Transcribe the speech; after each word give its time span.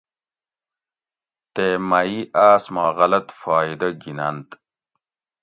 تے 1.53 1.65
مہ 1.89 1.99
ئ 2.11 2.17
آس 2.47 2.63
ما 2.73 2.85
غلط 2.99 3.27
فائدہ 3.41 3.89
گھِیننت 4.01 4.49